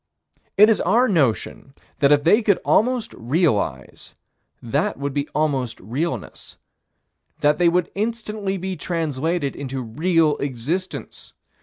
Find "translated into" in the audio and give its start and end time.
8.75-9.79